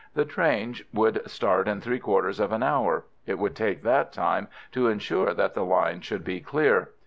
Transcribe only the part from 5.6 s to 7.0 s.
line should be clear.